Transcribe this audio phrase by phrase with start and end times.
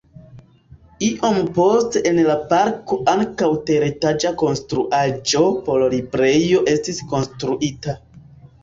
[1.07, 7.99] Iom poste en la parko ankaŭ teretaĝa konstruaĵo por librejo estis konstruita.